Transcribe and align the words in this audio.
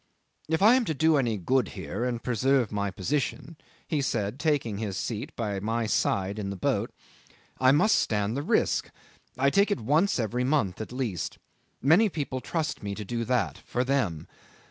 "If 0.49 0.63
I 0.63 0.73
am 0.73 0.85
to 0.85 0.95
do 0.95 1.17
any 1.17 1.37
good 1.37 1.67
here 1.77 2.05
and 2.05 2.23
preserve 2.23 2.71
my 2.71 2.89
position," 2.89 3.55
he 3.87 4.01
said, 4.01 4.39
taking 4.39 4.79
his 4.79 4.97
seat 4.97 5.31
by 5.35 5.59
my 5.59 5.85
side 5.85 6.39
in 6.39 6.49
the 6.49 6.55
boat, 6.55 6.91
"I 7.59 7.71
must 7.71 7.99
stand 7.99 8.35
the 8.35 8.41
risk: 8.41 8.89
I 9.37 9.51
take 9.51 9.69
it 9.69 9.79
once 9.79 10.17
every 10.17 10.43
month, 10.43 10.81
at 10.81 10.91
least. 10.91 11.37
Many 11.83 12.09
people 12.09 12.41
trust 12.41 12.81
me 12.81 12.95
to 12.95 13.05
do 13.05 13.23
that 13.25 13.59
for 13.59 13.83
them. 13.83 14.27